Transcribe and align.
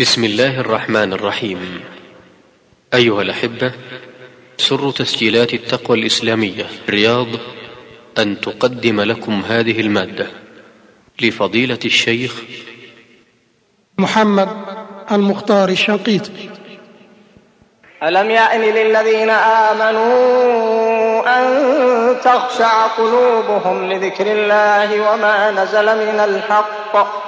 بسم 0.00 0.24
الله 0.24 0.60
الرحمن 0.60 1.12
الرحيم. 1.12 1.84
أيها 2.94 3.22
الأحبة 3.22 3.72
سر 4.58 4.90
تسجيلات 4.90 5.54
التقوى 5.54 5.98
الإسلامية 5.98 6.66
رياض 6.88 7.26
أن 8.18 8.40
تقدم 8.40 9.00
لكم 9.00 9.42
هذه 9.48 9.80
المادة 9.80 10.26
لفضيلة 11.20 11.78
الشيخ 11.84 12.42
محمد 13.98 14.48
المختار 15.12 15.68
الشنقيطي. 15.68 16.50
ألم 18.02 18.30
يأن 18.30 18.60
للذين 18.60 19.30
آمنوا 19.30 20.18
أن 21.38 21.46
تخشع 22.20 22.86
قلوبهم 22.86 23.92
لذكر 23.92 24.26
الله 24.32 25.12
وما 25.12 25.50
نزل 25.50 25.86
من 25.86 26.20
الحق؟ 26.20 27.27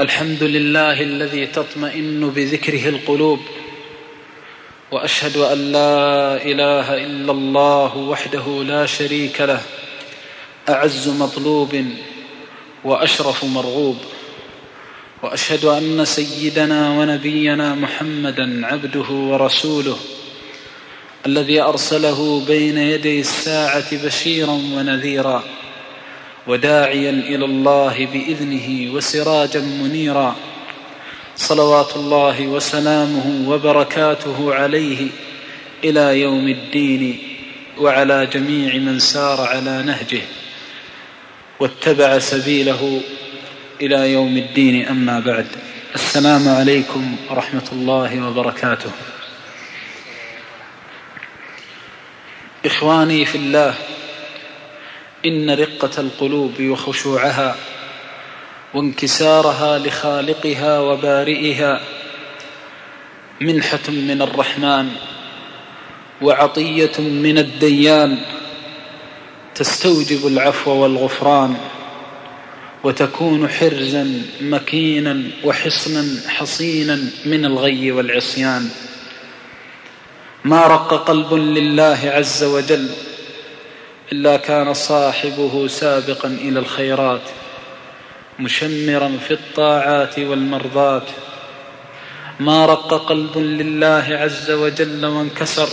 الحمد 0.00 0.42
لله 0.42 1.00
الذي 1.02 1.46
تطمئن 1.46 2.30
بذكره 2.30 2.88
القلوب 2.88 3.40
وأشهد 4.92 5.36
أن 5.36 5.72
لا 5.72 6.36
إله 6.44 7.04
إلا 7.04 7.32
الله 7.32 7.96
وحده 7.96 8.64
لا 8.64 8.86
شريك 8.86 9.40
له 9.40 9.60
أعز 10.68 11.08
مطلوب 11.08 11.84
وأشرف 12.84 13.44
مرغوب 13.44 13.96
وأشهد 15.22 15.64
أن 15.64 16.04
سيدنا 16.04 16.90
ونبينا 16.90 17.74
محمدا 17.74 18.66
عبده 18.66 19.10
ورسوله 19.10 19.98
الذي 21.26 21.60
أرسله 21.62 22.44
بين 22.46 22.78
يدي 22.78 23.20
الساعة 23.20 24.04
بشيرا 24.04 24.52
ونذيرا. 24.52 25.44
وداعيا 26.46 27.10
إلى 27.10 27.44
الله 27.44 28.06
بإذنه 28.06 28.94
وسراجا 28.94 29.60
منيرا. 29.60 30.36
صلوات 31.36 31.96
الله 31.96 32.46
وسلامه 32.46 33.48
وبركاته 33.48 34.54
عليه 34.54 35.08
إلى 35.84 36.20
يوم 36.20 36.48
الدين 36.48 37.18
وعلى 37.78 38.26
جميع 38.26 38.74
من 38.74 38.98
سار 38.98 39.40
على 39.40 39.82
نهجه 39.82 40.22
واتبع 41.60 42.18
سبيله 42.18 43.00
إلى 43.82 44.12
يوم 44.12 44.36
الدين. 44.36 44.88
أما 44.88 45.20
بعد 45.20 45.46
السلام 45.94 46.48
عليكم 46.48 47.16
ورحمة 47.30 47.68
الله 47.72 48.28
وبركاته. 48.28 48.90
إخواني 52.66 53.24
في 53.24 53.38
الله 53.38 53.74
إن 55.26 55.50
رقة 55.50 56.00
القلوب 56.00 56.52
وخشوعها 56.60 57.56
وانكسارها 58.74 59.78
لخالقها 59.78 60.80
وبارئها 60.80 61.80
منحة 63.40 63.88
من 63.88 64.22
الرحمن 64.22 64.88
وعطية 66.22 66.98
من 66.98 67.38
الديان 67.38 68.18
تستوجب 69.54 70.26
العفو 70.26 70.70
والغفران 70.70 71.56
وتكون 72.84 73.48
حرزا 73.48 74.22
مكينا 74.40 75.22
وحصنا 75.44 76.04
حصينا 76.28 77.04
من 77.24 77.44
الغي 77.44 77.92
والعصيان. 77.92 78.68
ما 80.44 80.66
رق 80.66 80.94
قلب 80.94 81.34
لله 81.34 81.98
عز 82.04 82.44
وجل 82.44 82.88
إلا 84.12 84.36
كان 84.36 84.74
صاحبه 84.74 85.68
سابقا 85.68 86.28
إلى 86.28 86.58
الخيرات 86.58 87.20
مشمرا 88.38 89.18
في 89.28 89.34
الطاعات 89.34 90.18
والمرضات. 90.18 91.02
ما 92.40 92.66
رق 92.66 92.94
قلب 93.08 93.38
لله 93.38 94.06
عز 94.10 94.50
وجل 94.50 95.06
وانكسر 95.06 95.68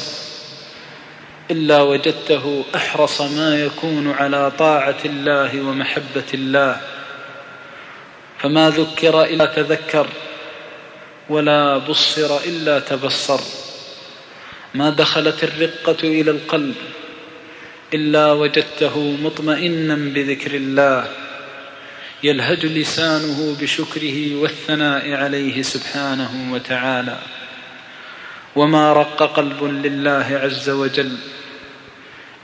إلا 1.52 1.82
وجدته 1.82 2.64
أحرص 2.76 3.22
ما 3.22 3.56
يكون 3.56 4.12
على 4.12 4.52
طاعة 4.52 4.98
الله 5.06 5.62
ومحبة 5.62 6.30
الله. 6.34 6.82
فما 8.40 8.70
ذكر 8.70 9.24
إلا 9.24 9.46
تذكر 9.46 10.08
ولا 11.30 11.78
بصر 11.78 12.38
إلا 12.46 12.80
تبصر. 12.80 13.40
ما 14.74 14.90
دخلت 14.90 15.44
الرقة 15.44 16.04
إلى 16.04 16.32
القلب 16.32 16.76
إلا 17.94 18.32
وجدته 18.32 19.18
مطمئنا 19.24 19.96
بذكر 19.96 20.56
الله 20.56 21.08
يلهج 22.24 22.66
لسانه 22.66 23.58
بشكره 23.62 24.36
والثناء 24.36 25.14
عليه 25.14 25.62
سبحانه 25.62 26.54
وتعالى. 26.54 27.18
وما 28.56 28.94
رق 28.94 29.24
قلب 29.24 29.64
لله 29.64 30.40
عز 30.44 30.70
وجل 30.70 31.18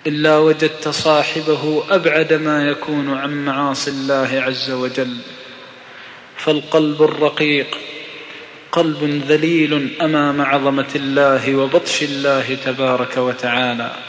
إلا 0.08 0.38
وجدت 0.38 0.88
صاحبه 0.88 1.84
أبعد 1.90 2.34
ما 2.34 2.68
يكون 2.68 3.18
عن 3.18 3.46
معاصي 3.46 3.92
الله 3.92 4.30
عز 4.46 4.72
وجل. 4.72 5.18
فالقلب 6.38 7.04
الرقيق 7.04 7.78
قلب 8.72 9.24
ذليل 9.28 9.90
أمام 10.02 10.42
عظمة 10.42 10.92
الله 10.96 11.56
وبطش 11.56 12.04
الله 12.04 12.58
تبارك 12.66 13.18
وتعالى. 13.18 14.09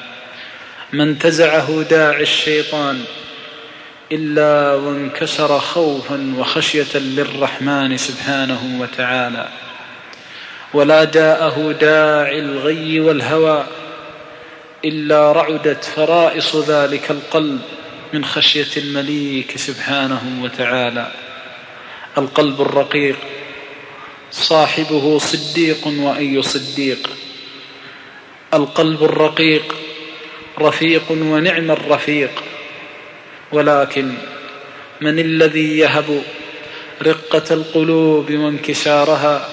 ما 0.93 1.03
انتزعه 1.03 1.83
داعي 1.83 2.23
الشيطان 2.23 3.05
إلا 4.13 4.75
وانكسر 4.75 5.59
خوفا 5.59 6.35
وخشية 6.39 6.99
للرحمن 6.99 7.97
سبحانه 7.97 8.81
وتعالى. 8.81 9.49
ولا 10.75 11.05
جاءه 11.05 11.73
داعي 11.81 12.39
الغي 12.39 13.01
والهوى 13.01 13.67
إلا 14.85 15.33
رعدت 15.33 15.85
فرائص 15.85 16.57
ذلك 16.57 17.11
القلب 17.11 17.61
من 18.13 18.25
خشية 18.25 18.77
المليك 18.77 19.57
سبحانه 19.57 20.23
وتعالى. 20.43 21.13
القلب 22.19 22.61
الرقيق 22.61 23.17
صاحبه 24.31 25.19
صديق 25.19 25.87
وأي 25.87 26.43
صديق. 26.43 27.11
القلب 28.55 29.05
الرقيق 29.05 29.75
رفيق 30.63 31.11
ونعم 31.11 31.71
الرفيق. 31.71 32.31
ولكن 33.53 34.13
من 35.01 35.19
الذي 35.19 35.79
يهب 35.79 36.23
رقة 37.03 37.55
القلوب 37.55 38.33
وانكسارها؟ 38.33 39.49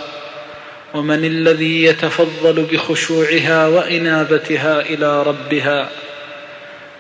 ومن 0.94 1.26
الذي 1.26 1.84
يتفضل 1.84 2.68
بخشوعها 2.72 3.68
وإنابتها 3.68 4.82
إلى 4.82 5.24
ربها؟ 5.24 5.90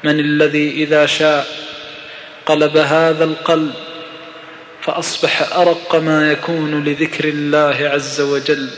من 0.03 0.19
الذي 0.19 0.72
إذا 0.72 1.06
شاء 1.06 1.47
قلب 2.45 2.78
هذا 2.78 3.24
القلب 3.24 3.74
فأصبح 4.81 5.57
أرق 5.57 5.95
ما 5.95 6.31
يكون 6.31 6.84
لذكر 6.84 7.25
الله 7.25 7.89
عز 7.94 8.22
وجل 8.22 8.69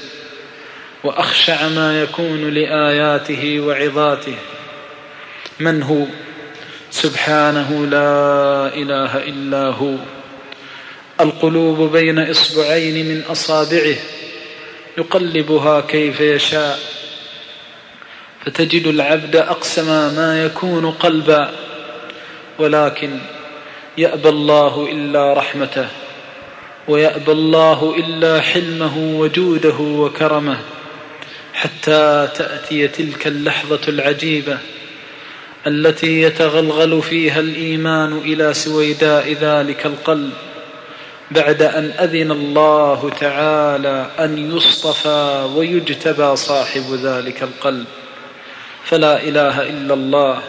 وأخشع 1.03 1.67
ما 1.67 2.02
يكون 2.02 2.49
لآياته 2.49 3.59
وعظاته. 3.59 4.35
من 5.59 5.84
هو 5.84 6.06
سبحانه 6.91 7.85
لا 7.85 8.76
إله 8.76 9.17
إلا 9.17 9.67
هو. 9.67 9.96
القلوب 11.22 11.91
بين 11.91 12.29
إصبعين 12.29 13.06
من 13.06 13.23
أصابعه. 13.32 13.96
يقلبها 14.97 15.82
كيف 15.82 16.22
يشاء. 16.22 16.79
فتجد 18.46 18.88
العبد 18.88 19.35
أقسم 19.35 20.16
ما 20.16 20.44
يكون 20.46 20.91
قلبا. 20.91 21.52
ولكن 22.59 23.20
يأبى 23.97 24.29
الله 24.29 24.90
إلا 24.91 25.34
رحمته. 25.34 25.88
ويأبى 26.88 27.32
الله 27.32 27.96
إلا 27.97 28.41
حلمه 28.41 28.97
وجوده 28.97 29.78
وكرمه. 29.79 30.58
حتى 31.53 32.28
تأتي 32.35 32.88
تلك 32.88 33.28
اللحظة 33.28 33.82
العجيبة. 33.88 34.58
التي 35.70 36.22
يتغلغل 36.22 37.02
فيها 37.02 37.40
الإيمان 37.40 38.18
إلى 38.18 38.54
سويداء 38.54 39.34
ذلك 39.34 39.86
القلب 39.86 40.34
بعد 41.32 41.62
أن 41.62 41.92
أذن 42.00 42.32
الله 42.32 43.12
تعالى 43.20 44.08
أن 44.20 44.58
يصطفى 44.58 45.50
ويجتبى 45.56 46.36
صاحب 46.36 47.00
ذلك 47.04 47.44
القلب. 47.44 47.86
فلا 48.84 49.24
إله 49.24 49.62
إلا 49.62 49.94
الله 49.94 50.40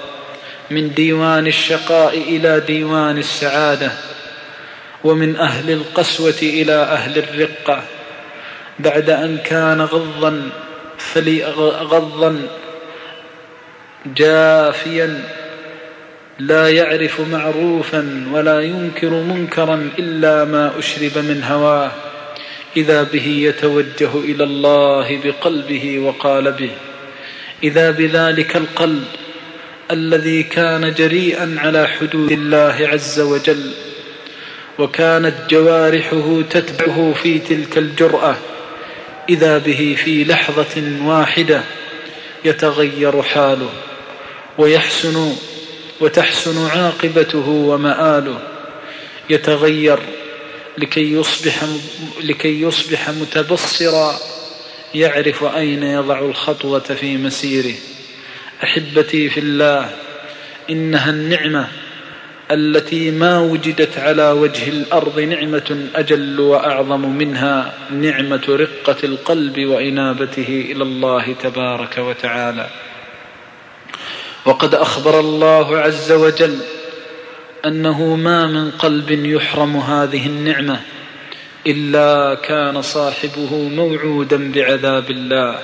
من 0.70 0.94
ديوان 0.94 1.46
الشقاء 1.46 2.18
إلى 2.18 2.60
ديوان 2.60 3.18
السعادة 3.18 3.92
ومن 5.04 5.36
أهل 5.36 5.70
القسوة 5.70 6.38
إلى 6.42 6.72
أهل 6.72 7.18
الرقة. 7.18 7.82
بعد 8.78 9.10
أن 9.10 9.38
كان 9.38 9.80
غضا 9.80 10.50
غضا 11.82 12.42
جافيا 14.06 15.22
لا 16.38 16.68
يعرف 16.68 17.20
معروفا 17.20 18.26
ولا 18.32 18.60
ينكر 18.60 19.10
منكرا 19.10 19.90
إلا 19.98 20.44
ما 20.44 20.78
أشرب 20.78 21.18
من 21.18 21.44
هواه 21.44 21.92
إذا 22.76 23.02
به 23.02 23.26
يتوجه 23.26 24.14
إلى 24.14 24.44
الله 24.44 25.20
بقلبه 25.24 25.98
وقالبه 25.98 26.70
إذا 27.62 27.90
بذلك 27.90 28.56
القلب 28.56 29.04
الذي 29.90 30.42
كان 30.42 30.94
جريئا 30.94 31.56
على 31.58 31.88
حدود 31.88 32.32
الله 32.32 32.88
عز 32.92 33.20
وجل 33.20 33.70
وكانت 34.78 35.34
جوارحه 35.50 36.42
تتبعه 36.50 37.14
في 37.22 37.38
تلك 37.38 37.78
الجرأة 37.78 38.36
إذا 39.28 39.58
به 39.58 39.96
في 40.04 40.24
لحظة 40.24 40.82
واحدة 41.04 41.62
يتغير 42.44 43.22
حاله. 43.22 43.70
ويحسن 44.58 45.32
وتحسن 46.00 46.66
عاقبته 46.66 47.48
ومآله. 47.48 48.38
يتغير 49.30 49.98
لكي 50.78 51.12
يصبح 51.12 51.64
لكي 52.22 52.62
يصبح 52.62 53.10
متبصرا 53.10 54.16
يعرف 54.94 55.44
أين 55.44 55.82
يضع 55.82 56.18
الخطوة 56.18 56.78
في 56.78 57.16
مسيره. 57.16 57.74
أحبتي 58.64 59.30
في 59.30 59.40
الله 59.40 59.90
إنها 60.70 61.10
النعمة 61.10 61.68
التي 62.50 63.10
ما 63.10 63.38
وجدت 63.38 63.98
على 63.98 64.30
وجه 64.30 64.68
الأرض 64.68 65.20
نعمة 65.20 65.88
أجل 65.94 66.40
وأعظم 66.40 67.00
منها 67.16 67.74
نعمة 67.90 68.42
رقة 68.48 68.96
القلب 69.04 69.66
وإنابته 69.66 70.66
إلى 70.72 70.82
الله 70.82 71.32
تبارك 71.42 71.98
وتعالى. 71.98 72.66
وقد 74.44 74.74
أخبر 74.74 75.20
الله 75.20 75.78
عز 75.78 76.12
وجل 76.12 76.58
أنه 77.66 78.16
ما 78.16 78.46
من 78.46 78.70
قلب 78.70 79.10
يحرم 79.10 79.76
هذه 79.76 80.26
النعمة 80.26 80.80
إلا 81.66 82.34
كان 82.34 82.82
صاحبه 82.82 83.54
موعودا 83.54 84.52
بعذاب 84.52 85.10
الله. 85.10 85.58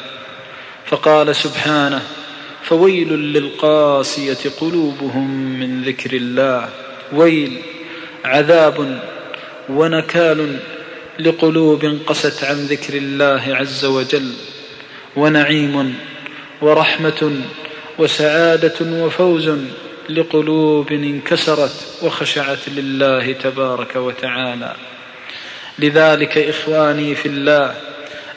فقال 0.87 1.37
سبحانه 1.37 2.03
فويل 2.63 3.13
للقاسية 3.13 4.51
قلوبهم 4.61 5.31
من 5.61 5.83
ذكر 5.83 6.13
الله. 6.13 6.69
ويل 7.13 7.59
عذاب 8.25 9.01
ونكال 9.69 10.59
لقلوب 11.19 11.99
قست 12.07 12.45
عن 12.45 12.57
ذكر 12.57 12.95
الله 12.95 13.43
عز 13.47 13.85
وجل. 13.85 14.33
ونعيم 15.17 15.95
ورحمة 16.63 17.33
وسعادة 17.99 18.75
وفوز 18.81 19.51
لقلوب 20.09 20.93
انكسرت 20.93 21.87
وخشعت 22.03 22.69
لله 22.69 23.33
تبارك 23.33 23.97
وتعالى. 23.97 24.77
لذلك 25.79 26.39
إخواني 26.39 27.15
في 27.15 27.27
الله 27.29 27.75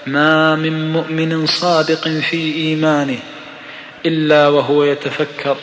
ما 0.08 0.56
من 0.56 0.92
مؤمن 0.92 1.46
صادق 1.46 2.08
في 2.08 2.54
إيمانه 2.56 3.20
إلا 4.06 4.48
وهو 4.48 4.84
يتفكر 4.84 5.58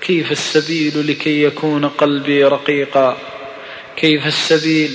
كيف 0.00 0.32
السبيل 0.32 1.06
لكي 1.10 1.42
يكون 1.42 1.88
قلبي 1.88 2.44
رقيقا؟ 2.44 3.18
كيف 3.96 4.26
السبيل 4.26 4.90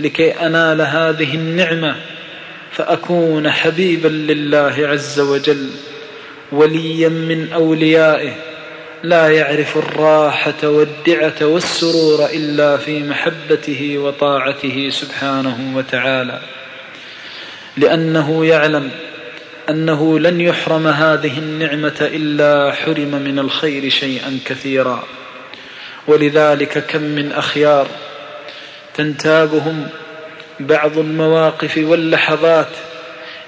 لكي 0.00 0.30
أنال 0.30 0.80
هذه 0.80 1.34
النعمة 1.34 1.96
فأكون 2.72 3.50
حبيبا 3.50 4.08
لله 4.08 4.88
عز 4.88 5.20
وجل؟ 5.20 5.70
وليا 6.52 7.08
من 7.08 7.52
أوليائه 7.52 8.32
لا 9.02 9.28
يعرف 9.28 9.76
الراحة 9.76 10.54
والدعة 10.64 11.34
والسرور 11.42 12.26
إلا 12.26 12.76
في 12.76 13.02
محبته 13.02 13.98
وطاعته 13.98 14.90
سبحانه 14.90 15.76
وتعالى. 15.76 16.40
لأنه 17.76 18.46
يعلم 18.46 18.90
أنه 19.70 20.18
لن 20.18 20.40
يحرم 20.40 20.86
هذه 20.86 21.38
النعمة 21.38 21.96
إلا 22.00 22.72
حرم 22.72 23.22
من 23.24 23.38
الخير 23.38 23.88
شيئا 23.88 24.38
كثيرا. 24.44 25.04
ولذلك 26.06 26.86
كم 26.86 27.02
من 27.02 27.32
أخيار 27.32 27.88
تنتابهم 28.94 29.88
بعض 30.60 30.98
المواقف 30.98 31.78
واللحظات 31.78 32.68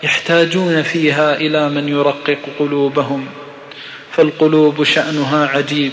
يحتاجون 0.02 0.82
فيها 0.82 1.37
إلى 1.37 1.69
من 1.69 1.88
يرقق 1.88 2.38
قلوبهم 2.58 3.26
فالقلوب 4.12 4.85
شأنها 4.85 5.47
عجيب 5.47 5.93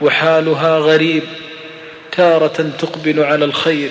وحالها 0.00 0.78
غريب 0.78 1.22
تارة 2.12 2.70
تقبل 2.78 3.20
على 3.20 3.44
الخير 3.44 3.90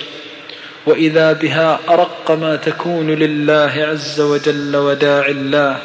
وإذا 0.85 1.33
بها 1.33 1.79
أرق 1.89 2.31
ما 2.31 2.55
تكون 2.55 3.11
لله 3.11 3.87
عز 3.89 4.21
وجل 4.21 4.75
وداع 4.75 5.25
الله 5.25 5.77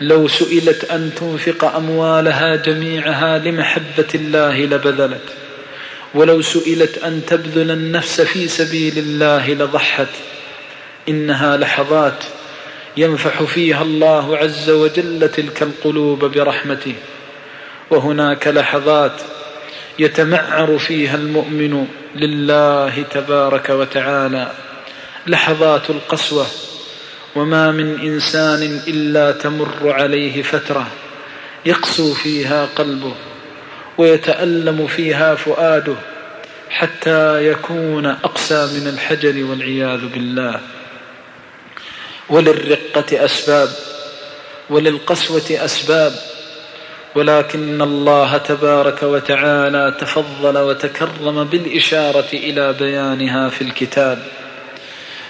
لو 0.00 0.28
سئلت 0.28 0.84
أن 0.84 1.10
تنفق 1.16 1.64
أموالها 1.64 2.56
جميعها 2.56 3.38
لمحبة 3.38 4.08
الله 4.14 4.60
لبذلت 4.60 5.24
ولو 6.14 6.42
سئلت 6.42 6.98
أن 6.98 7.22
تبذل 7.26 7.70
النفس 7.70 8.20
في 8.20 8.48
سبيل 8.48 8.98
الله 8.98 9.54
لضحت 9.54 10.08
إنها 11.08 11.56
لحظات 11.56 12.24
ينفح 12.96 13.42
فيها 13.42 13.82
الله 13.82 14.36
عز 14.36 14.70
وجل 14.70 15.28
تلك 15.28 15.62
القلوب 15.62 16.24
برحمته. 16.24 16.94
وهناك 17.90 18.48
لحظات 18.48 19.22
يتمعر 19.98 20.78
فيها 20.78 21.14
المؤمن 21.14 21.86
لله 22.16 23.04
تبارك 23.10 23.70
وتعالى. 23.70 24.52
لحظات 25.26 25.90
القسوة. 25.90 26.46
وما 27.36 27.70
من 27.70 28.00
إنسان 28.00 28.80
إلا 28.88 29.32
تمر 29.32 29.92
عليه 29.92 30.42
فترة 30.42 30.86
يقسو 31.66 32.14
فيها 32.14 32.68
قلبه 32.76 33.14
ويتألم 33.98 34.86
فيها 34.86 35.34
فؤاده 35.34 35.94
حتى 36.70 37.46
يكون 37.46 38.06
أقسى 38.06 38.66
من 38.66 38.88
الحجر 38.88 39.44
والعياذ 39.44 40.06
بالله. 40.14 40.60
وللرقة 42.30 43.24
أسباب 43.24 43.68
وللقسوة 44.70 45.42
أسباب 45.50 46.12
ولكن 47.14 47.82
الله 47.82 48.36
تبارك 48.36 49.02
وتعالى 49.02 49.94
تفضل 50.00 50.58
وتكرم 50.58 51.44
بالإشارة 51.44 52.28
إلى 52.32 52.72
بيانها 52.72 53.48
في 53.48 53.62
الكتاب. 53.62 54.18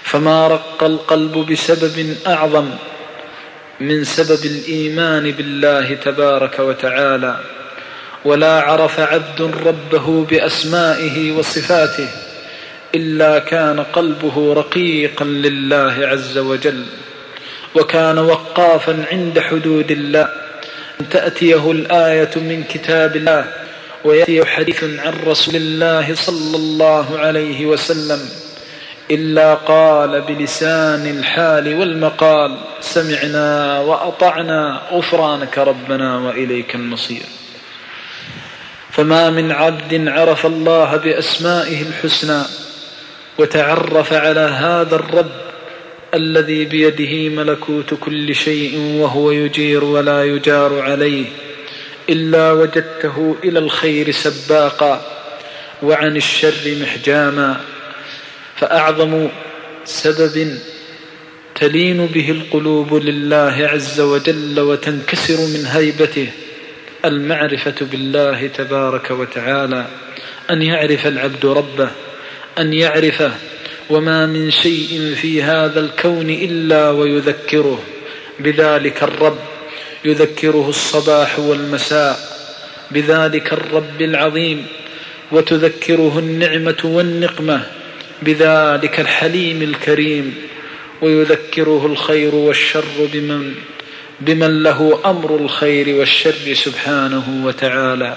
فما 0.03 0.47
رق 0.47 0.83
القلب 0.83 1.37
بسبب 1.51 2.17
أعظم 2.27 2.69
من 3.79 4.03
سبب 4.03 4.45
الإيمان 4.45 5.31
بالله 5.31 5.93
تبارك 5.93 6.59
وتعالى 6.59 7.39
ولا 8.25 8.61
عرف 8.61 8.99
عبد 8.99 9.41
ربه 9.41 10.25
بأسمائه 10.25 11.31
وصفاته 11.31 12.07
إلا 12.95 13.39
كان 13.39 13.79
قلبه 13.79 14.53
رقيقا 14.53 15.25
لله 15.25 16.07
عز 16.07 16.37
وجل 16.37 16.85
وكان 17.75 18.17
وقافا 18.17 19.05
عند 19.11 19.39
حدود 19.39 19.91
الله. 19.91 20.29
تأتيه 21.11 21.71
الآية 21.71 22.29
من 22.35 22.63
كتاب 22.69 23.15
الله 23.15 23.45
ويأتي 24.03 24.45
حديث 24.45 24.83
عن 24.83 25.13
رسول 25.25 25.55
الله 25.55 26.15
صلى 26.15 26.55
الله 26.57 27.19
عليه 27.19 27.65
وسلم 27.65 28.29
إلا 29.11 29.53
قال 29.53 30.21
بلسان 30.21 31.07
الحال 31.07 31.79
والمقال 31.79 32.57
سمعنا 32.81 33.79
وأطعنا 33.79 34.81
غفرانك 34.91 35.57
ربنا 35.57 36.17
وإليك 36.17 36.75
المصير. 36.75 37.23
فما 38.91 39.29
من 39.29 39.51
عبد 39.51 40.07
عرف 40.07 40.45
الله 40.45 40.97
بأسمائه 40.97 41.81
الحسنى 41.81 42.43
وتعرف 43.41 44.13
على 44.13 44.39
هذا 44.39 44.95
الرب 44.95 45.31
الذي 46.13 46.65
بيده 46.65 47.43
ملكوت 47.43 47.93
كل 47.93 48.35
شيء 48.35 48.77
وهو 48.77 49.31
يجير 49.31 49.83
ولا 49.83 50.23
يجار 50.23 50.79
عليه 50.81 51.25
إلا 52.09 52.51
وجدته 52.51 53.35
إلى 53.43 53.59
الخير 53.59 54.11
سباقا 54.11 55.01
وعن 55.83 56.17
الشر 56.17 56.75
محجاما 56.81 57.61
فأعظم 58.55 59.27
سبب 59.85 60.57
تلين 61.55 62.05
به 62.05 62.31
القلوب 62.31 62.93
لله 62.93 63.69
عز 63.73 63.99
وجل 63.99 64.59
وتنكسر 64.59 65.37
من 65.37 65.65
هيبته 65.65 66.27
المعرفة 67.05 67.75
بالله 67.81 68.47
تبارك 68.47 69.11
وتعالى 69.11 69.85
أن 70.49 70.61
يعرف 70.61 71.07
العبد 71.07 71.45
ربه. 71.45 71.91
أن 72.59 72.73
يعرفه 72.73 73.31
وما 73.89 74.25
من 74.25 74.51
شيء 74.51 75.15
في 75.21 75.43
هذا 75.43 75.79
الكون 75.79 76.29
إلا 76.29 76.89
ويذكره. 76.89 77.83
بذلك 78.39 79.03
الرب 79.03 79.39
يذكره 80.05 80.69
الصباح 80.69 81.39
والمساء. 81.39 82.19
بذلك 82.91 83.53
الرب 83.53 84.01
العظيم 84.01 84.65
وتذكره 85.31 86.19
النعمة 86.19 86.81
والنقمة. 86.83 87.67
بذلك 88.21 88.99
الحليم 88.99 89.61
الكريم 89.61 90.35
ويذكره 91.01 91.85
الخير 91.85 92.35
والشر 92.35 93.07
بمن 93.13 93.55
بمن 94.19 94.63
له 94.63 94.99
أمر 95.05 95.35
الخير 95.35 95.95
والشر 95.95 96.53
سبحانه 96.53 97.41
وتعالى. 97.45 98.15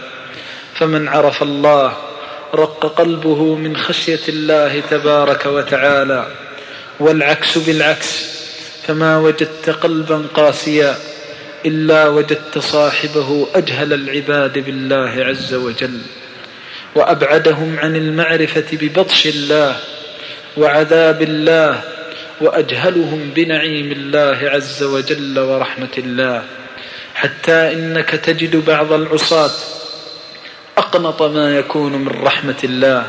فمن 0.75 1.09
عرف 1.09 1.43
الله 1.43 2.14
رق 2.55 2.87
قلبه 2.87 3.55
من 3.55 3.77
خشية 3.77 4.21
الله 4.29 4.81
تبارك 4.91 5.47
وتعالى 5.47 6.27
والعكس 7.01 7.59
بالعكس 7.59 8.35
فما 8.87 9.19
وجدت 9.19 9.71
قلبا 9.71 10.25
قاسيا 10.35 10.97
إلا 11.67 12.09
وجدت 12.09 12.59
صاحبه 12.59 13.47
أجهل 13.55 13.93
العباد 13.93 14.59
بالله 14.59 15.25
عز 15.25 15.55
وجل 15.55 16.01
وأبعدهم 16.95 17.79
عن 17.79 17.97
المعرفة 17.97 18.65
ببطش 18.73 19.27
الله 19.27 19.77
وعذاب 20.57 21.23
الله 21.23 21.81
وأجهلهم 22.41 23.31
بنعيم 23.37 23.93
الله 23.93 24.51
عز 24.51 24.83
وجل 24.83 25.39
ورحمة 25.39 25.95
الله 25.99 26.43
حتى 27.15 27.73
إنك 27.73 28.11
تجد 28.11 28.57
بعض 28.57 28.93
العصاة 28.93 29.51
أقنط 30.79 31.23
ما 31.23 31.57
يكون 31.57 31.93
من 31.93 32.09
رحمة 32.09 32.61
الله 32.65 33.07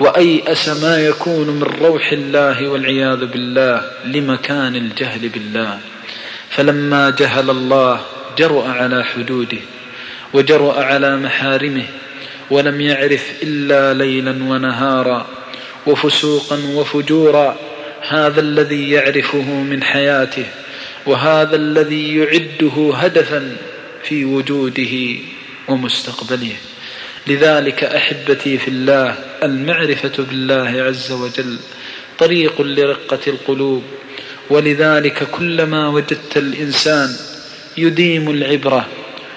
وأيأس 0.00 0.68
ما 0.68 0.98
يكون 0.98 1.46
من 1.50 1.62
روح 1.62 2.12
الله 2.12 2.68
والعياذ 2.68 3.26
بالله 3.26 3.90
لمكان 4.04 4.76
الجهل 4.76 5.28
بالله. 5.28 5.78
فلما 6.50 7.10
جهل 7.10 7.50
الله 7.50 8.00
جرأ 8.38 8.68
على 8.68 9.04
حدوده 9.04 9.58
وجرأ 10.32 10.82
على 10.84 11.16
محارمه 11.16 11.86
ولم 12.50 12.80
يعرف 12.80 13.32
إلا 13.42 13.94
ليلا 13.94 14.30
ونهارا 14.30 15.26
وفسوقا 15.86 16.58
وفجورا 16.74 17.56
هذا 18.08 18.40
الذي 18.40 18.90
يعرفه 18.90 19.50
من 19.50 19.82
حياته 19.82 20.46
وهذا 21.06 21.56
الذي 21.56 22.16
يعده 22.16 22.94
هدفا 22.94 23.56
في 24.02 24.24
وجوده 24.24 25.18
ومستقبله. 25.68 26.56
لذلك 27.26 27.84
أحبتي 27.84 28.58
في 28.58 28.68
الله 28.68 29.18
المعرفة 29.42 30.12
بالله 30.18 30.82
عز 30.82 31.12
وجل 31.12 31.58
طريق 32.18 32.62
لرقة 32.62 33.18
القلوب. 33.26 33.82
ولذلك 34.50 35.24
كلما 35.30 35.88
وجدت 35.88 36.36
الإنسان 36.36 37.16
يديم 37.76 38.30
العبرة 38.30 38.86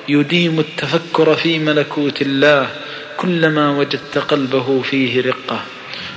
يديم 0.10 0.60
التفكر 0.60 1.36
في 1.36 1.60
ملكوت 1.60 2.22
الله 2.22 2.70
كلما 3.18 3.78
وجدت 3.78 4.18
قلبه 4.18 4.82
فيه 4.82 5.22
رقة. 5.22 5.64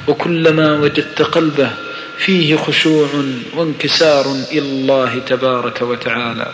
وكلما 0.08 0.72
وجدت 0.72 1.22
قلبه 1.22 1.70
فيه 2.18 2.56
خشوع 2.56 3.08
وانكسار 3.56 4.36
إلى 4.52 4.58
الله 4.58 5.18
تبارك 5.18 5.82
وتعالى. 5.82 6.52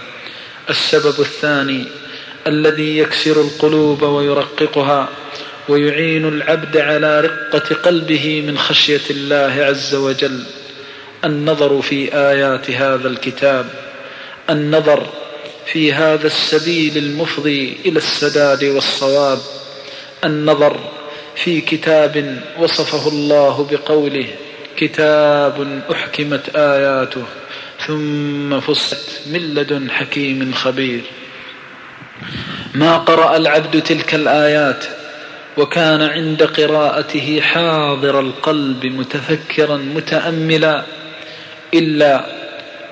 السبب 0.70 1.20
الثاني 1.20 1.86
الذي 2.46 2.98
يكسر 2.98 3.40
القلوب 3.40 4.02
ويرققها 4.02 5.08
ويعين 5.68 6.28
العبد 6.28 6.76
على 6.76 7.20
رقة 7.20 7.74
قلبه 7.74 8.44
من 8.46 8.58
خشية 8.58 9.00
الله 9.10 9.64
عز 9.64 9.94
وجل. 9.94 10.44
النظر 11.24 11.82
في 11.82 12.14
آيات 12.14 12.70
هذا 12.70 13.08
الكتاب. 13.08 13.66
النظر 14.50 15.06
في 15.72 15.92
هذا 15.92 16.26
السبيل 16.26 16.98
المفضي 16.98 17.76
إلى 17.86 17.98
السداد 17.98 18.64
والصواب. 18.64 19.38
النظر 20.24 20.80
في 21.44 21.60
كتاب 21.60 22.42
وصفه 22.58 23.08
الله 23.08 23.68
بقوله 23.70 24.26
كتاب 24.76 25.82
أحكمت 25.92 26.56
آياته 26.56 27.24
ثم 27.86 28.60
فصلت 28.60 29.20
من 29.26 29.54
لدن 29.54 29.90
حكيم 29.90 30.52
خبير. 30.52 31.00
ما 32.74 32.96
قرأ 32.96 33.36
العبد 33.36 33.82
تلك 33.82 34.14
الآيات 34.14 34.84
وكان 35.56 36.02
عند 36.02 36.42
قراءته 36.42 37.40
حاضر 37.40 38.20
القلب 38.20 38.86
متفكرا 38.86 39.76
متاملا 39.76 40.82
إلا 41.74 42.24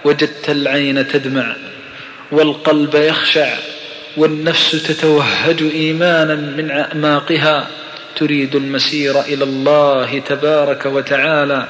وجدت 0.04 0.50
العين 0.50 1.08
تدمع 1.08 1.56
والقلب 2.32 2.94
يخشع 2.94 3.54
والنفس 4.16 4.82
تتوهج 4.82 5.62
ايمانا 5.62 6.34
من 6.34 6.70
أعماقها. 6.70 7.68
تريد 8.16 8.56
المسير 8.56 9.20
إلى 9.20 9.44
الله 9.44 10.18
تبارك 10.18 10.86
وتعالى 10.86 11.68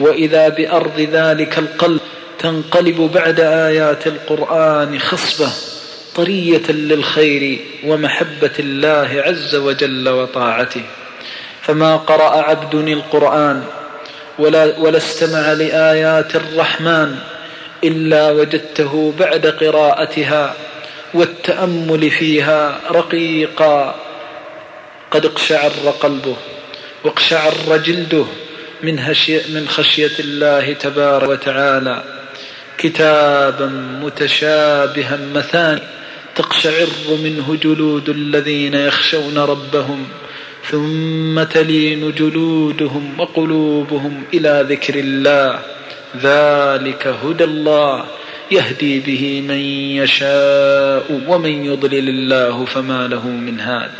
وإذا 0.00 0.48
بأرض 0.48 1.00
ذلك 1.00 1.58
القلب 1.58 2.00
تنقلب 2.38 3.10
بعد 3.14 3.40
آيات 3.40 4.06
القرآن 4.06 4.98
خصبة. 4.98 5.71
طرية 6.14 6.62
للخير 6.68 7.58
ومحبة 7.84 8.50
الله 8.58 9.22
عز 9.26 9.54
وجل 9.54 10.08
وطاعته. 10.08 10.82
فما 11.62 11.96
قرأ 11.96 12.42
عبد 12.42 12.74
القرآن 12.74 13.64
ولا, 14.38 14.78
ولا 14.78 14.96
استمع 14.96 15.52
لآيات 15.52 16.36
الرحمن 16.36 17.18
إلا 17.84 18.30
وجدته 18.30 19.14
بعد 19.18 19.46
قراءتها 19.46 20.54
والتأمل 21.14 22.10
فيها 22.10 22.80
رقيقا. 22.90 23.94
قد 25.10 25.26
اقشعر 25.26 25.70
قلبه 26.00 26.36
واقشعر 27.04 27.54
جلده 27.86 28.24
من, 28.82 28.96
من 29.48 29.68
خشية 29.68 30.18
الله 30.20 30.72
تبارك 30.72 31.28
وتعالى. 31.28 32.02
كتابا 32.78 33.66
متشابها 34.02 35.18
مثاني. 35.34 36.01
تقشعر 36.34 36.88
منه 37.24 37.58
جلود 37.62 38.08
الذين 38.08 38.74
يخشون 38.74 39.38
ربهم 39.38 40.06
ثم 40.70 41.42
تلين 41.42 42.12
جلودهم 42.12 43.20
وقلوبهم 43.20 44.22
إلى 44.34 44.66
ذكر 44.68 44.94
الله. 44.94 45.58
ذلك 46.16 47.06
هدى 47.06 47.44
الله 47.44 48.04
يهدي 48.50 49.00
به 49.00 49.40
من 49.48 49.58
يشاء 50.02 51.20
ومن 51.28 51.64
يضلل 51.64 52.08
الله 52.08 52.64
فما 52.64 53.08
له 53.08 53.26
من 53.28 53.60
هاد. 53.60 53.90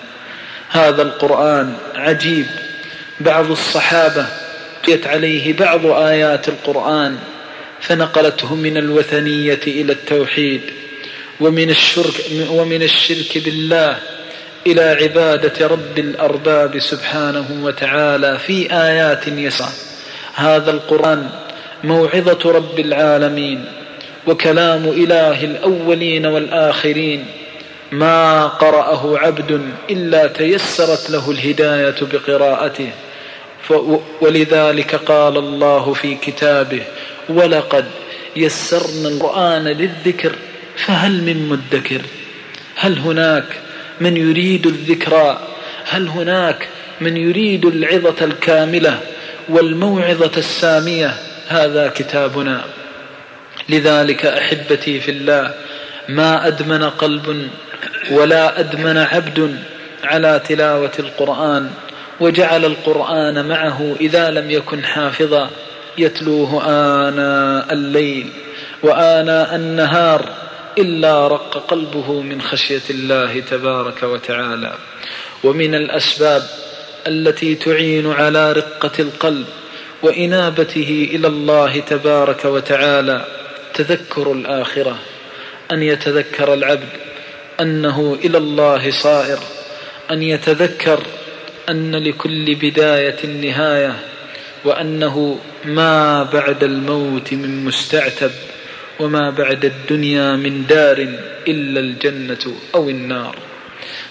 هذا 0.69 1.03
القرآن 1.03 1.77
عجيب. 1.95 2.47
بعض 3.21 3.51
الصحابة 3.51 4.27
قيت 4.87 5.07
عليه 5.07 5.53
بعض 5.53 5.87
آيات 5.87 6.49
القرآن 6.49 7.19
فنقلته 7.81 8.55
من 8.55 8.77
الوثنية 8.77 9.61
إلى 9.67 9.93
التوحيد. 9.93 10.61
ومن 11.43 11.71
الشرك, 11.71 12.15
ومن 12.51 12.83
الشرك 12.83 13.45
بالله 13.45 13.99
إلى 14.67 14.83
عبادة 14.83 15.67
رب 15.67 15.99
الأرباب 15.99 16.79
سبحانه 16.79 17.47
وتعالى 17.63 18.39
في 18.39 18.73
آيات 18.73 19.29
يسعى. 19.29 19.73
هذا 20.35 20.71
القرآن 20.71 21.29
موعظة 21.85 22.53
رب 22.53 22.81
العالمين 22.81 23.65
وكلام 24.27 24.85
إله 24.85 25.45
الأولين 25.45 26.27
والآخرين. 26.27 27.27
ما 27.93 28.47
قرأه 28.47 29.19
عبد 29.19 29.61
إلا 29.91 30.27
تيسرت 30.27 31.11
له 31.11 31.31
الهداية 31.31 31.97
بقراءته. 32.13 32.91
ولذلك 34.21 34.95
قال 34.95 35.37
الله 35.37 35.93
في 35.93 36.15
كتابه 36.15 36.83
ولقد 37.29 37.85
يسرنا 38.37 39.09
القرآن 39.09 39.65
للذكر 39.65 40.33
فهل 40.77 41.23
من 41.23 41.49
مدكر؟ 41.49 42.01
هل 42.77 42.99
هناك 42.99 43.45
من 44.01 44.17
يريد 44.17 44.67
الذكرى؟ 44.67 45.49
هل 45.91 46.09
هناك 46.09 46.69
من 47.01 47.17
يريد 47.17 47.65
العظة 47.65 48.25
الكاملة 48.25 49.01
والموعظة 49.49 50.33
السامية؟ 50.37 51.15
هذا 51.49 51.89
كتابنا. 51.89 52.65
لذلك 53.69 54.27
أحبتي 54.27 55.01
في 55.01 55.11
الله 55.11 55.55
ما 56.09 56.47
أدمن 56.47 56.83
قلب 56.83 57.49
ولا 58.11 58.61
أدمن 58.61 58.97
عبد 58.97 59.59
على 60.05 60.41
تلاوة 60.49 60.93
القرآن 60.99 61.71
وجعل 62.21 62.65
القرآن 62.65 63.49
معه 63.49 63.97
إذا 64.01 64.31
لم 64.31 64.51
يكن 64.51 64.85
حافظا. 64.85 65.51
يتلوه 65.99 66.63
آناء 66.67 67.73
الليل 67.73 68.27
وآناء 68.83 69.55
النهار 69.55 70.29
إلا 70.79 71.29
رق 71.29 71.67
قلبه 71.69 72.23
من 72.23 72.43
خشية 72.43 72.83
الله 72.91 73.41
تبارك 73.41 74.03
وتعالى. 74.03 74.75
ومن 75.45 75.75
الأسباب 75.75 76.43
التي 77.07 77.55
تعين 77.55 78.13
على 78.13 78.53
رقة 78.53 78.93
القلب 78.99 79.47
وإنابته 80.03 81.09
إلى 81.15 81.27
الله 81.27 81.81
تبارك 81.81 82.45
وتعالى 82.45 83.25
تذكر 83.75 84.33
الآخرة 84.33 84.99
أن 85.73 85.83
يتذكر 85.83 86.55
العبد 86.55 86.89
أنه 87.61 88.19
إلى 88.25 88.39
الله 88.39 88.91
صائر 88.91 89.39
أن 90.11 90.23
يتذكر 90.23 91.03
أن 91.69 91.97
لكل 91.97 92.55
بداية 92.55 93.27
نهاية 93.27 93.97
وأنه 94.65 95.39
ما 95.65 96.23
بعد 96.23 96.65
الموت 96.65 97.33
من 97.33 97.65
مستعتب. 97.65 98.31
وما 99.03 99.31
بعد 99.31 99.65
الدنيا 99.65 100.37
من 100.37 100.67
دار 100.67 101.09
إلا 101.49 101.81
الجنة 101.81 102.55
أو 102.75 102.89
النار. 102.89 103.37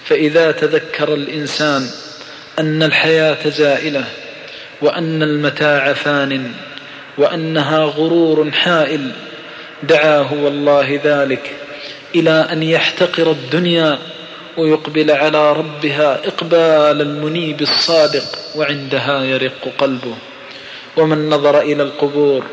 فإذا 0.04 0.50
تذكر 0.52 1.14
الإنسان 1.14 1.86
أن 2.58 2.82
الحياة 2.82 3.48
زائلة 3.48 4.04
وأن 4.82 5.22
المتاع 5.22 5.92
فان 5.92 6.52
وأنها 7.18 7.78
غرور 7.78 8.50
حائل 8.50 9.12
دعاه 9.82 10.34
والله 10.34 11.00
ذلك 11.04 11.50
إلى 12.14 12.48
أن 12.52 12.62
يحتقر 12.62 13.30
الدنيا 13.30 13.98
ويقبل 14.56 15.10
على 15.10 15.52
ربها 15.52 16.20
إقبال 16.28 17.00
المنيب 17.00 17.62
الصادق 17.62 18.38
وعندها 18.56 19.24
يرق 19.24 19.72
قلبه. 19.78 20.14
ومن 20.96 21.30
نظر 21.30 21.60
إلى 21.60 21.82
القبور 21.82 22.44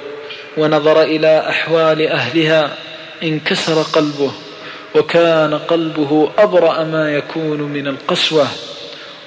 ونظر 0.57 1.01
إلى 1.01 1.49
أحوال 1.49 2.07
أهلها 2.07 2.77
انكسر 3.23 3.81
قلبه 3.81 4.31
وكان 4.95 5.53
قلبه 5.53 6.31
أبرأ 6.37 6.83
ما 6.83 7.13
يكون 7.13 7.61
من 7.61 7.87
القسوة 7.87 8.47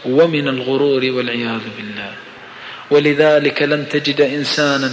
ومن 0.04 0.48
الغرور 0.48 1.04
والعياذ 1.04 1.60
بالله. 1.76 2.12
ولذلك 2.90 3.62
لن 3.62 3.88
تجد 3.88 4.20
إنسانا 4.20 4.92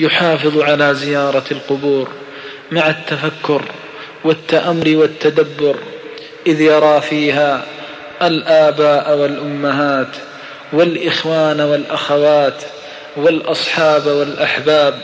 يحافظ 0.00 0.58
على 0.58 0.94
زيارة 0.94 1.44
القبور 1.50 2.08
مع 2.70 2.90
التفكر 2.90 3.62
والتأمر 4.24 4.96
والتدبر 4.96 5.76
إذ 6.46 6.60
يرى 6.60 7.00
فيها 7.00 7.64
الآباء 8.22 9.18
والأمهات 9.18 10.16
والإخوان 10.72 11.60
والأخوات 11.60 12.62
والأصحاب 13.16 14.06
والأحباب 14.06 15.00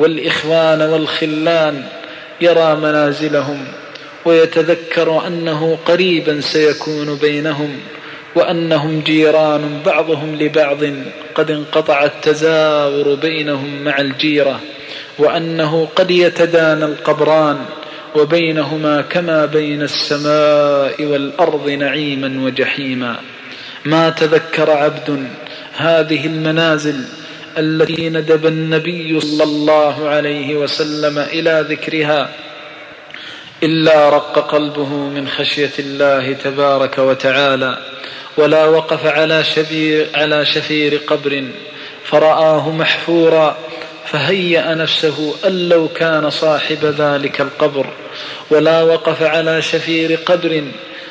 والإخوان 0.00 0.82
والخلان 0.82 1.84
يرى 2.40 2.74
منازلهم 2.74 3.64
ويتذكر 4.24 5.26
أنه 5.26 5.78
قريبا 5.86 6.40
سيكون 6.40 7.14
بينهم 7.14 7.80
وأنهم 8.34 9.00
جيران 9.00 9.80
بعضهم 9.86 10.34
لبعض 10.34 10.78
قد 11.34 11.50
انقطع 11.50 12.04
التزاور 12.04 13.14
بينهم 13.14 13.84
مع 13.84 13.98
الجيرة 14.00 14.60
وأنه 15.18 15.88
قد 15.96 16.10
يتدانى 16.10 16.84
القبران 16.84 17.58
وبينهما 18.14 19.00
كما 19.00 19.46
بين 19.46 19.82
السماء 19.82 21.04
والأرض 21.04 21.68
نعيما 21.68 22.44
وجحيما. 22.44 23.16
ما 23.84 24.10
تذكر 24.10 24.70
عبد 24.70 25.26
هذه 25.76 26.26
المنازل 26.26 27.04
التي 27.58 28.08
ندب 28.08 28.46
النبي 28.46 29.20
صلى 29.20 29.44
الله 29.44 30.08
عليه 30.08 30.56
وسلم 30.56 31.18
إلى 31.18 31.66
ذكرها 31.68 32.30
إلا 33.62 34.08
رق 34.08 34.38
قلبه 34.38 34.88
من 34.88 35.28
خشية 35.28 35.72
الله 35.78 36.32
تبارك 36.32 36.98
وتعالى 36.98 37.78
ولا 38.36 38.64
وقف 38.64 39.06
على, 39.06 39.44
شبير 39.44 40.06
على 40.14 40.46
شفير 40.46 41.00
قبر 41.06 41.44
فرآه 42.04 42.70
محفورا 42.70 43.56
فهيأ 44.06 44.74
نفسه 44.74 45.34
أن 45.46 45.68
لو 45.68 45.88
كان 45.88 46.30
صاحب 46.30 46.84
ذلك 46.84 47.40
القبر 47.40 47.86
ولا 48.50 48.82
وقف 48.82 49.22
على 49.22 49.62
شفير 49.62 50.18
قبر 50.26 50.64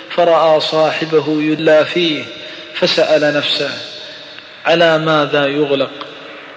فرأى 0.10 0.60
صاحبه 0.60 1.42
يدلى 1.42 1.86
فيه 1.86 2.24
فسأل 2.74 3.34
نفسه 3.34 3.72
على 4.66 4.98
ماذا 4.98 5.46
يغلق 5.46 6.09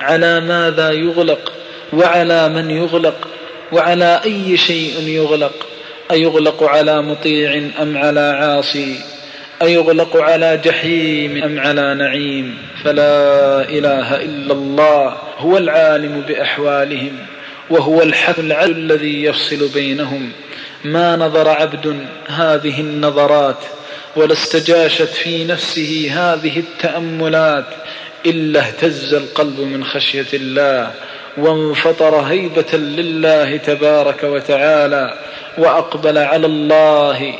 على 0.02 0.40
ماذا 0.40 0.90
يغلق 0.90 1.52
وعلى 1.92 2.48
من 2.48 2.70
يغلق 2.70 3.28
وعلى 3.72 4.20
أي 4.24 4.56
شيء 4.56 5.08
يغلق 5.08 5.66
أيغلق 6.10 6.62
على 6.62 7.02
مطيع 7.02 7.62
أم 7.82 7.96
على 7.96 8.20
عاصي 8.20 8.96
أيغلق 9.62 10.16
على 10.16 10.60
جحيم 10.64 11.42
أم 11.44 11.60
على 11.60 11.94
نعيم 11.94 12.58
فلا 12.84 13.60
إله 13.68 14.16
إلا 14.16 14.52
الله 14.52 15.16
هو 15.38 15.58
العالم 15.58 16.20
بأحوالهم 16.20 17.18
وهو 17.70 18.02
الحق 18.02 18.38
العدل 18.38 18.78
الذي 18.78 19.24
يفصل 19.24 19.68
بينهم 19.74 20.32
ما 20.84 21.16
نظر 21.16 21.48
عبد 21.48 22.06
هذه 22.28 22.80
النظرات 22.80 23.58
ولا 24.16 24.32
استجاشت 24.32 25.08
في 25.08 25.44
نفسه 25.44 26.10
هذه 26.14 26.58
التأملات 26.58 27.64
إلا 28.26 28.60
اهتز 28.60 29.14
القلب 29.14 29.60
من 29.60 29.84
خشية 29.84 30.26
الله 30.34 30.90
وانفطر 31.36 32.16
هيبة 32.16 32.72
لله 32.72 33.56
تبارك 33.56 34.24
وتعالى 34.24 35.14
وأقبل 35.58 36.18
على 36.18 36.46
الله 36.46 37.34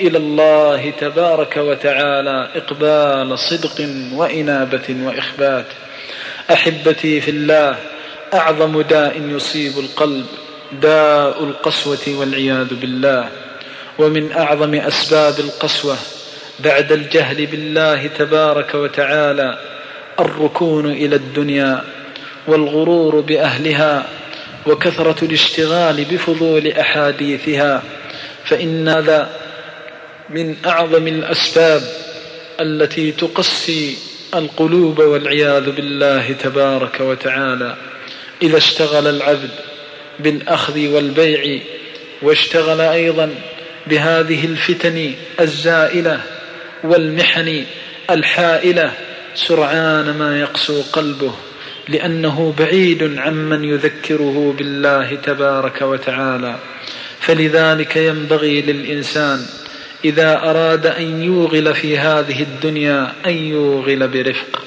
إلى 0.00 0.18
الله 0.18 0.90
تبارك 0.90 1.56
وتعالى 1.56 2.48
إقبال 2.54 3.38
صدق 3.38 3.88
وإنابة 4.12 4.96
وإخبات. 5.04 5.66
أحبتي 6.52 7.20
في 7.20 7.30
الله 7.30 7.76
أعظم 8.34 8.80
داء 8.82 9.22
يصيب 9.22 9.78
القلب 9.78 10.26
داء 10.82 11.44
القسوة 11.44 12.08
والعياذ 12.08 12.74
بالله. 12.74 13.28
ومن 13.98 14.32
أعظم 14.32 14.74
أسباب 14.74 15.34
القسوة 15.38 15.96
بعد 16.60 16.92
الجهل 16.92 17.46
بالله 17.46 18.06
تبارك 18.06 18.74
وتعالى 18.74 19.58
الركون 20.20 20.90
إلى 20.90 21.16
الدنيا 21.16 21.84
والغرور 22.46 23.20
بأهلها 23.20 24.06
وكثرة 24.66 25.24
الاشتغال 25.24 26.04
بفضول 26.04 26.66
أحاديثها 26.66 27.82
فإن 28.44 28.88
هذا 28.88 29.30
من 30.30 30.56
أعظم 30.66 31.08
الأسباب 31.08 31.82
التي 32.60 33.12
تقسي 33.12 33.96
القلوب 34.34 34.98
والعياذ 34.98 35.70
بالله 35.70 36.32
تبارك 36.32 37.00
وتعالى. 37.00 37.76
إذا 38.42 38.56
اشتغل 38.56 39.06
العبد 39.06 39.50
بالأخذ 40.18 40.88
والبيع 40.88 41.60
واشتغل 42.22 42.80
أيضا 42.80 43.34
بهذه 43.86 44.44
الفتن 44.44 45.14
الزائلة 45.40 46.20
والمحن 46.84 47.64
الحائلة 48.10 48.92
سرعان 49.36 50.18
ما 50.18 50.40
يقسو 50.40 50.82
قلبه 50.92 51.32
لأنه 51.88 52.54
بعيد 52.58 53.18
عمن 53.18 53.64
يذكره 53.64 54.54
بالله 54.58 55.14
تبارك 55.14 55.82
وتعالى. 55.82 56.56
فلذلك 57.20 57.96
ينبغي 57.96 58.62
للإنسان 58.62 59.46
إذا 60.04 60.36
أراد 60.36 60.86
أن 60.86 61.22
يوغل 61.22 61.74
في 61.74 61.98
هذه 61.98 62.42
الدنيا 62.42 63.12
أن 63.26 63.32
يوغل 63.32 64.08
برفق. 64.08 64.62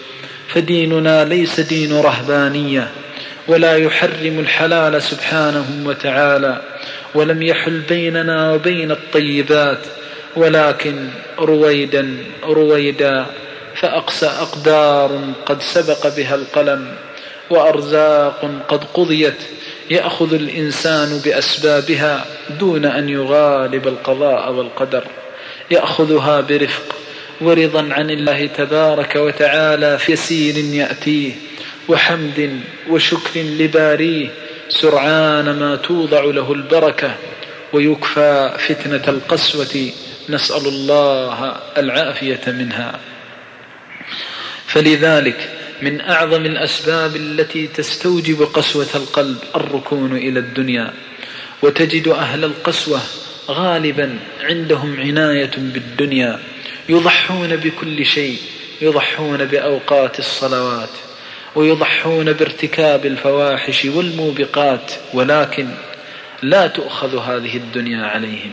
فديننا 0.47 1.25
ليس 1.25 1.59
دين 1.59 1.93
رهبانية 1.93 2.91
ولا 3.47 3.77
يحرم 3.77 4.39
الحلال 4.39 5.01
سبحانه 5.01 5.83
وتعالى 5.85 6.61
ولم 7.15 7.41
يحل 7.41 7.79
بيننا 7.79 8.53
وبين 8.53 8.91
الطيبات 8.91 9.79
ولكن 10.35 11.09
رويدا 11.39 12.17
رويدا 12.43 13.25
فأقسى 13.75 14.25
أقدار 14.25 15.33
قد 15.45 15.61
سبق 15.61 16.15
بها 16.15 16.35
القلم 16.35 16.95
وأرزاق 17.49 18.51
قد 18.67 18.83
قضيت 18.93 19.37
يأخذ 19.89 20.33
الإنسان 20.33 21.21
بأسبابها 21.25 22.25
دون 22.59 22.85
أن 22.85 23.09
يغالب 23.09 23.87
القضاء 23.87 24.51
والقدر. 24.51 25.03
يأخذها 25.71 26.41
برفق 26.41 26.95
ورضا 27.41 27.87
عن 27.91 28.09
الله 28.09 28.45
تبارك 28.47 29.15
وتعالى 29.15 29.97
في 29.97 30.11
يسير 30.11 30.57
يأتيه 30.57 31.31
وحمد 31.87 32.59
وشكر 32.89 33.39
لباريه 33.39 34.29
سرعان 34.69 35.59
ما 35.59 35.75
توضع 35.75 36.23
له 36.23 36.53
البركة 36.53 37.11
ويكفى 37.73 38.53
فتنة 38.67 39.03
القسوة 39.07 39.91
نسأل 40.29 40.67
الله 40.67 41.55
العافية 41.77 42.41
منها. 42.47 42.99
فلذلك 44.69 45.49
من 45.81 46.01
أعظم 46.01 46.45
الأسباب 46.45 47.15
التي 47.15 47.67
تستوجب 47.67 48.41
قسوة 48.41 48.87
القلب 48.95 49.37
الركون 49.55 50.17
إلى 50.17 50.39
الدنيا 50.39 50.93
وتجد 51.61 52.07
أهل 52.07 52.43
القسوة 52.43 52.99
غالبا 53.49 54.19
عندهم 54.41 54.99
عناية 54.99 55.51
بالدنيا 55.57 56.39
يضحون 56.89 57.55
بكل 57.55 58.05
شيء 58.05 58.37
يضحون 58.81 59.45
بأوقات 59.45 60.19
الصلوات 60.19 60.89
ويضحون 61.55 62.33
بارتكاب 62.33 63.05
الفواحش 63.05 63.85
والموبقات 63.85 64.91
ولكن 65.13 65.67
لا 66.41 66.67
تؤخذ 66.67 67.17
هذه 67.17 67.57
الدنيا 67.57 68.05
عليهم. 68.05 68.51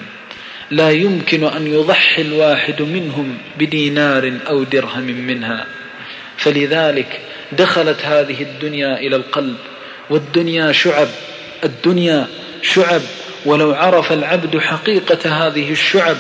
لا 0.71 0.91
يمكن 0.91 1.45
أن 1.45 1.67
يضحي 1.67 2.23
الواحد 2.23 2.83
منهم 2.83 3.39
بدينار 3.59 4.33
أو 4.49 4.63
درهم 4.63 5.05
منها. 5.05 5.67
فلذلك 6.39 7.21
دخلت 7.53 8.01
هذه 8.05 8.43
الدنيا 8.43 8.99
إلى 8.99 9.17
القلب 9.17 9.57
والدنيا 10.11 10.73
شعب 10.73 11.09
الدنيا 11.65 12.27
شعب. 12.63 13.03
ولو 13.47 13.75
عرف 13.75 14.13
العبد 14.13 14.59
حقيقة 14.59 15.31
هذه 15.31 15.73
الشعب 15.73 16.17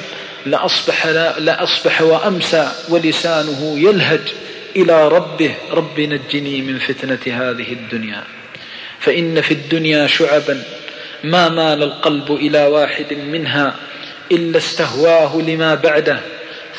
لأصبح, 0.47 1.07
لأصبح 1.39 2.03
وأمسى 2.03 2.73
ولسانه 2.89 3.75
يلهج 3.79 4.21
إلى 4.77 5.09
ربه 5.09 5.55
رب 5.71 6.01
نجني 6.01 6.63
من 6.63 6.79
فتنة 6.79 7.19
هذه 7.27 7.73
الدنيا 7.73 8.23
فإن 9.01 9.41
في 9.41 9.55
الدنيا 9.55 10.07
شعبا 10.07 10.63
ما 11.25 11.49
مال 11.49 11.83
القلب 11.83 12.33
إلى 12.33 12.67
واحد 12.67 13.13
منها 13.13 13.75
إلا 14.33 14.59
استهواه 14.59 15.37
لما 15.41 15.75
بعده 15.75 16.21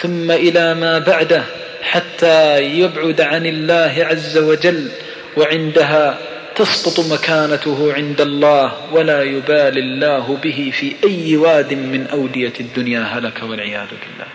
ثم 0.01 0.31
إلى 0.31 0.73
ما 0.73 0.99
بعده. 0.99 1.43
حتى 1.81 2.61
يبعد 2.61 3.21
عن 3.21 3.45
الله 3.45 4.05
عز 4.09 4.37
وجل 4.37 4.91
وعندها 5.37 6.17
تسقط 6.55 6.99
مكانته 6.99 7.93
عند 7.93 8.21
الله 8.21 8.73
ولا 8.91 9.23
يبالي 9.23 9.79
الله 9.79 10.37
به 10.43 10.71
في 10.79 10.95
أي 11.03 11.37
واد 11.37 11.73
من 11.73 12.07
أودية 12.07 12.53
الدنيا 12.59 13.01
هلك 13.01 13.43
والعياذ 13.43 13.87
بالله. 13.87 14.27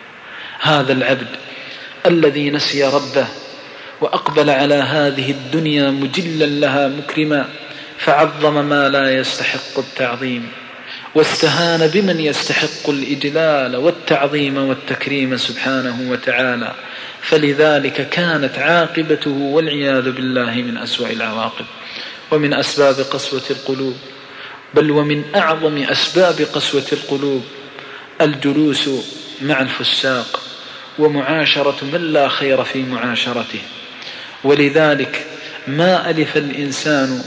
هذا 0.60 0.92
العبد 0.92 1.26
الذي 2.06 2.50
نسي 2.50 2.84
ربه 2.84 3.26
وأقبل 4.00 4.50
على 4.50 4.74
هذه 4.74 5.30
الدنيا 5.30 5.90
مجلا 5.90 6.44
لها 6.44 6.88
مكرما 6.88 7.48
فعظم 7.98 8.64
ما 8.64 8.88
لا 8.88 9.16
يستحق 9.16 9.78
التعظيم 9.78 10.48
واستهان 11.14 11.86
بمن 11.86 12.20
يستحق 12.20 12.90
الإجلال 12.90 13.76
والتعظيم 13.76 14.56
والتكريم 14.56 15.36
سبحانه 15.36 16.10
وتعالى. 16.10 16.72
فلذلك 17.22 18.08
كانت 18.08 18.58
عاقبته 18.58 19.30
والعياذ 19.30 20.10
بالله 20.10 20.52
من 20.52 20.78
أسوأ 20.78 21.10
العواقب 21.10 21.64
ومن 22.30 22.54
أسباب 22.54 22.94
قسوة 22.94 23.42
القلوب 23.50 23.96
بل 24.74 24.90
ومن 24.90 25.24
أعظم 25.34 25.76
أسباب 25.76 26.46
قسوة 26.52 26.86
القلوب 26.92 27.44
الجلوس 28.20 28.90
مع 29.42 29.60
الفساق 29.60 30.40
ومعاشرة 30.98 31.84
من 31.92 32.12
لا 32.12 32.28
خير 32.28 32.64
في 32.64 32.82
معاشرته. 32.82 33.60
ولذلك 34.44 35.26
ما 35.66 36.10
ألف 36.10 36.36
الإنسان 36.36 37.24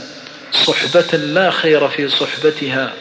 صحبة 0.52 1.18
لا 1.18 1.50
خير 1.50 1.88
في 1.88 2.08
صحبتها 2.08 2.92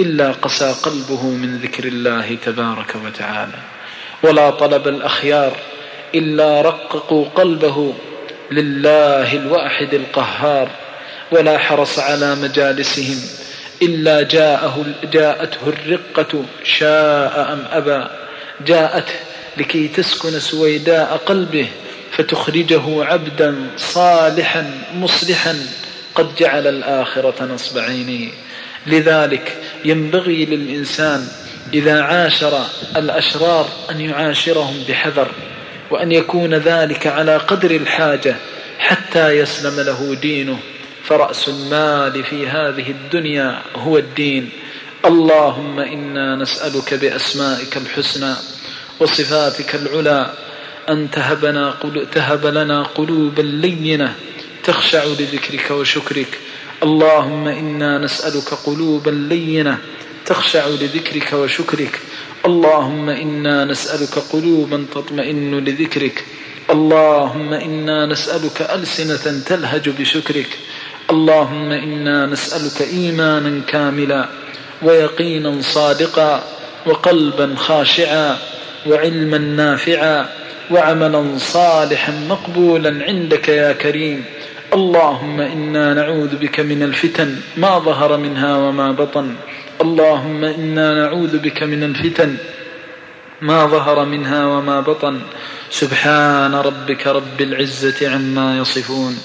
إلا 0.00 0.32
قسى 0.32 0.74
قلبه 0.82 1.26
من 1.26 1.58
ذكر 1.58 1.84
الله 1.84 2.38
تبارك 2.46 2.94
وتعالى. 3.04 3.58
ولا 4.22 4.50
طلب 4.50 4.88
الأخيار 4.88 5.56
إلا 6.14 6.60
رققوا 6.60 7.24
قلبه 7.34 7.94
لله 8.50 9.34
الواحد 9.34 9.94
القهار 9.94 10.68
ولا 11.32 11.58
حرص 11.58 11.98
على 11.98 12.34
مجالسهم 12.34 13.20
إلا 13.82 14.22
جاءه 14.22 14.86
جاءته 15.12 15.58
الرقة 15.66 16.44
شاء 16.64 17.52
أم 17.52 17.64
أبى. 17.70 18.04
جاءته 18.66 19.14
لكي 19.56 19.88
تسكن 19.88 20.40
سويداء 20.40 21.16
قلبه 21.26 21.66
فتخرجه 22.12 23.04
عبدا 23.04 23.56
صالحا 23.76 24.70
مصلحا 24.94 25.56
قد 26.14 26.34
جعل 26.34 26.66
الآخرة 26.66 27.44
نصب 27.44 27.78
عينيه 27.78 28.28
لذلك 28.86 29.56
ينبغي 29.84 30.44
للإنسان 30.44 31.28
إذا 31.74 32.02
عاشر 32.02 32.64
الأشرار 32.96 33.68
أن 33.90 34.00
يعاشرهم 34.00 34.84
بحذر. 34.88 35.30
وأن 35.90 36.12
يكون 36.12 36.54
ذلك 36.54 37.06
على 37.06 37.36
قدر 37.36 37.70
الحاجة 37.70 38.36
حتى 38.78 39.30
يسلم 39.30 39.80
له 39.80 40.14
دينه. 40.14 40.58
فرأس 41.04 41.48
المال 41.48 42.24
في 42.24 42.48
هذه 42.48 42.90
الدنيا 42.90 43.62
هو 43.76 43.98
الدين. 43.98 44.50
اللهم 45.04 45.80
إنا 45.80 46.36
نسألك 46.36 46.94
بأسمائك 46.94 47.76
الحسنى 47.76 48.34
وصفاتك 49.00 49.74
العلى. 49.74 50.30
أن 50.88 51.10
تهبنا 51.10 51.74
تهب 52.12 52.46
لنا 52.46 52.82
قلوبا 52.82 53.42
لينة 53.42 54.14
تخشع 54.64 55.04
لذكرك 55.04 55.70
وشكرك. 55.70 56.38
اللهم 56.82 57.48
إنا 57.48 57.98
نسألك 57.98 58.54
قلوبا 58.54 59.10
لينة 59.10 59.78
تخشع 60.26 60.66
لذكرك 60.66 61.32
وشكرك. 61.32 62.00
اللهم 62.48 63.08
إنا 63.08 63.64
نسألك 63.64 64.18
قلوبا 64.32 64.86
تطمئن 64.94 65.58
لذكرك. 65.64 66.24
اللهم 66.70 67.52
إنا 67.52 68.06
نسألك 68.06 68.62
ألسنة 68.62 69.42
تلهج 69.46 69.88
بشكرك. 69.88 70.58
اللهم 71.10 71.72
إنا 71.72 72.26
نسألك 72.26 72.88
إيمانا 72.92 73.60
كاملا 73.68 74.28
ويقينا 74.82 75.60
صادقا 75.60 76.42
وقلبا 76.86 77.54
خاشعا 77.56 78.36
وعلما 78.86 79.38
نافعا 79.38 80.28
وعملا 80.70 81.38
صالحا 81.38 82.12
مقبولا 82.28 83.04
عندك 83.04 83.48
يا 83.48 83.72
كريم. 83.72 84.24
اللهم 84.74 85.40
إنا 85.40 85.94
نعوذ 85.94 86.36
بك 86.36 86.60
من 86.60 86.82
الفتن 86.82 87.36
ما 87.56 87.78
ظهر 87.78 88.16
منها 88.16 88.56
وما 88.56 88.92
بطن. 88.92 89.34
اللهم 89.88 90.44
إنا 90.44 90.94
نعوذ 91.00 91.38
بك 91.38 91.62
من 91.62 91.82
الفتن 91.90 92.36
ما 93.42 93.66
ظهر 93.66 94.04
منها 94.04 94.46
وما 94.46 94.80
بطن. 94.80 95.20
سبحان 95.70 96.54
ربك 96.54 97.06
رب 97.06 97.40
العزة 97.40 98.10
عما 98.12 98.58
يصفون 98.58 99.18